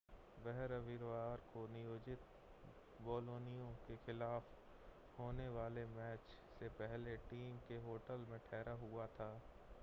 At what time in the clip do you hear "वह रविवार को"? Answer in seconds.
0.45-1.65